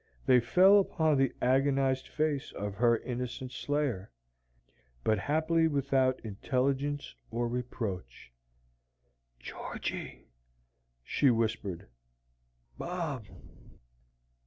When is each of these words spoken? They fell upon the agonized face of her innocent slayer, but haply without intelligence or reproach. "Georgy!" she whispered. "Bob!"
They 0.25 0.39
fell 0.39 0.79
upon 0.79 1.19
the 1.19 1.31
agonized 1.43 2.07
face 2.07 2.51
of 2.53 2.73
her 2.73 2.97
innocent 2.97 3.51
slayer, 3.51 4.09
but 5.03 5.19
haply 5.19 5.67
without 5.67 6.19
intelligence 6.25 7.13
or 7.29 7.47
reproach. 7.47 8.31
"Georgy!" 9.39 10.25
she 11.03 11.29
whispered. 11.29 11.87
"Bob!" 12.79 13.27